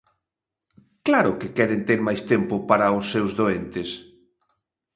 ¡Claro 1.07 1.31
que 1.39 1.53
queren 1.57 1.81
ter 1.89 1.99
máis 2.07 2.21
tempo 2.31 2.55
para 2.69 2.95
os 2.99 3.05
seus 3.13 3.31
doentes! 3.39 3.89